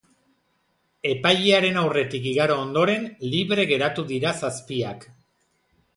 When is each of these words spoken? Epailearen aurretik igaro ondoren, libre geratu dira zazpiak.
Epailearen 1.09 1.77
aurretik 1.83 2.25
igaro 2.31 2.57
ondoren, 2.63 3.07
libre 3.35 3.67
geratu 3.75 4.07
dira 4.13 4.37
zazpiak. 4.41 5.07